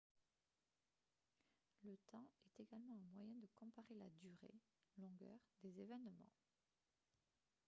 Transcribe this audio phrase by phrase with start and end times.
[1.83, 4.59] le temps est également un moyen de comparer la durée
[4.97, 6.25] longueur des événements